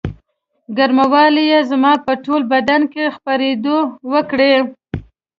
ګرموالي 0.77 1.43
یې 1.51 1.59
زما 1.69 1.93
په 2.05 2.13
ټول 2.25 2.41
بدن 2.53 2.81
کې 2.93 3.13
خپرېدو 3.15 3.77
وکړې. 4.11 4.53